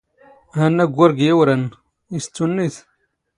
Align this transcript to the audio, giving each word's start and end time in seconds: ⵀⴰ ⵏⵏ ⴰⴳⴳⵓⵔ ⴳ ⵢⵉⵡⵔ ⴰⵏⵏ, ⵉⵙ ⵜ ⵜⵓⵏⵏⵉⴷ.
ⵀⴰ 0.55 0.61
ⵏⵏ 0.67 0.73
ⴰⴳⴳⵓⵔ 0.83 1.11
ⴳ 1.13 1.17
ⵢⵉⵡⵔ 1.21 1.47
ⴰⵏⵏ, 1.53 1.63
ⵉⵙ 2.17 2.25
ⵜ 2.25 2.27
ⵜⵓⵏⵏⵉⴷ. 2.35 2.75